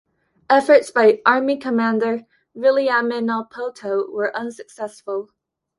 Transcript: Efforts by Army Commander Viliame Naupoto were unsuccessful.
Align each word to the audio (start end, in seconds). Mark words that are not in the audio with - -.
Efforts 0.49 0.89
by 0.89 1.21
Army 1.27 1.57
Commander 1.57 2.25
Viliame 2.55 3.23
Naupoto 3.23 4.09
were 4.11 4.35
unsuccessful. 4.35 5.29